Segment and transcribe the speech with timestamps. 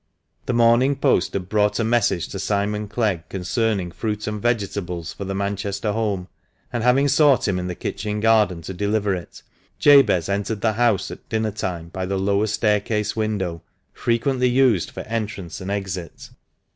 [0.47, 5.25] The morning post had brought a message to Simon Clegg concerning fruit and vegetables for
[5.25, 6.27] the Manchester home,
[6.73, 9.43] and having sought him in the kitchen garden to deliver it,
[9.77, 13.61] Jabez entered the house at dinner time by the lower staircase window
[13.93, 16.31] (frequently used for entrance and exit).